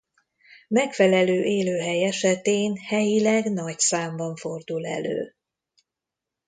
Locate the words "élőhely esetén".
1.43-2.77